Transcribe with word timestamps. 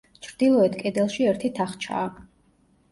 ჩრდილოეთ 0.27 0.79
კედელში 0.79 1.29
ერთი 1.31 1.55
თახჩაა. 1.61 2.11